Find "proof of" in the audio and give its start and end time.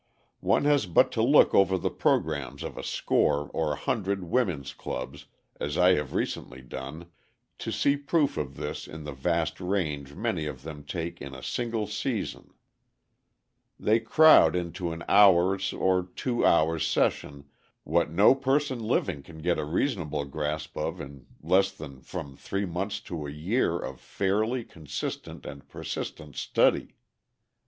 7.97-8.55